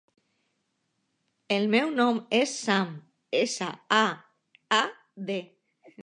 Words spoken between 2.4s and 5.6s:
Saad: essa, a, a, de.